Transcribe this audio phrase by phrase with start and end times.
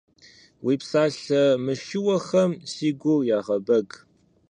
[0.65, 3.87] Уи псалъэ мышыухэм си гур ягъэбэг.